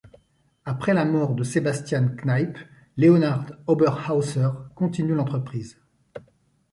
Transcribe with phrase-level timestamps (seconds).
[0.65, 2.57] Après la mort de Sebastian Kneipp,
[2.97, 5.77] Leonhard Oberhäußer continue l'entreprise.